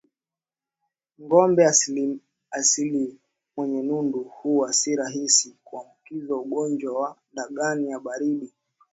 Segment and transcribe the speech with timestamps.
[1.23, 1.61] Ngombe
[2.57, 3.15] asilia
[3.57, 8.53] mwenye nundu huwa si rahisi kuambukizwa ugonjwa wa ndigana baridi